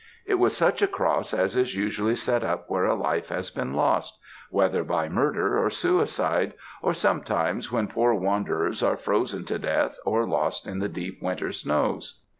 [0.25, 3.75] It was such a cross as is usually set up where a life has been
[3.75, 4.17] lost,
[4.49, 10.27] whether by murder or suicide; or sometimes when poor wanderers are frozen to death or
[10.27, 12.19] lost in the deep winter snows.